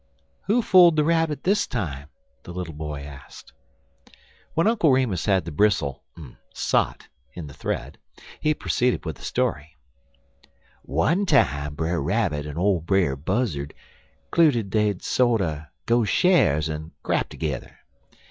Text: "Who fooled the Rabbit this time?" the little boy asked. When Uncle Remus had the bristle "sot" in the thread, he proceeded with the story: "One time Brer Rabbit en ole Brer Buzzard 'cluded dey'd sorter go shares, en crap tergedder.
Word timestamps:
"Who 0.47 0.63
fooled 0.63 0.95
the 0.95 1.03
Rabbit 1.03 1.43
this 1.43 1.67
time?" 1.67 2.09
the 2.41 2.51
little 2.53 2.73
boy 2.73 3.01
asked. 3.03 3.53
When 4.55 4.65
Uncle 4.65 4.89
Remus 4.91 5.27
had 5.27 5.45
the 5.45 5.51
bristle 5.51 6.03
"sot" 6.55 7.07
in 7.33 7.45
the 7.45 7.53
thread, 7.53 7.99
he 8.39 8.55
proceeded 8.55 9.05
with 9.05 9.17
the 9.17 9.21
story: 9.23 9.77
"One 10.81 11.27
time 11.27 11.75
Brer 11.75 12.01
Rabbit 12.01 12.47
en 12.47 12.57
ole 12.57 12.81
Brer 12.81 13.15
Buzzard 13.15 13.75
'cluded 14.31 14.71
dey'd 14.71 15.03
sorter 15.03 15.69
go 15.85 16.03
shares, 16.03 16.67
en 16.67 16.93
crap 17.03 17.29
tergedder. 17.29 17.77